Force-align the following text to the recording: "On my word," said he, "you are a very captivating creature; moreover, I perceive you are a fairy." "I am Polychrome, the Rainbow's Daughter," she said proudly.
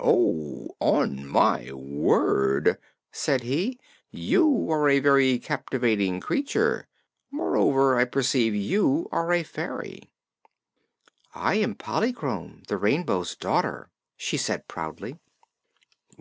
"On 0.00 1.28
my 1.28 1.70
word," 1.72 2.76
said 3.12 3.44
he, 3.44 3.78
"you 4.10 4.68
are 4.72 4.88
a 4.88 4.98
very 4.98 5.38
captivating 5.38 6.18
creature; 6.18 6.88
moreover, 7.30 7.96
I 7.96 8.04
perceive 8.04 8.52
you 8.52 9.08
are 9.12 9.32
a 9.32 9.44
fairy." 9.44 10.10
"I 11.36 11.54
am 11.54 11.76
Polychrome, 11.76 12.64
the 12.66 12.78
Rainbow's 12.78 13.36
Daughter," 13.36 13.88
she 14.16 14.36
said 14.36 14.66
proudly. 14.66 15.20